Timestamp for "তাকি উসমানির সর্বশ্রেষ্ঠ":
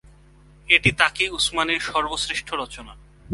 0.91-2.47